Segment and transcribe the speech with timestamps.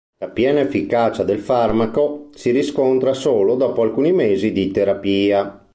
[0.17, 5.63] La piena efficacia del farmaco si riscontra solo dopo alcuni mesi di terapia.